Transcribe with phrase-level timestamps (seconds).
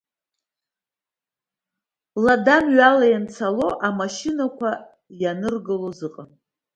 [2.23, 4.71] Лада-мҩала ианцало амашьынақәа
[5.21, 6.29] ианыргалоз ыҟан.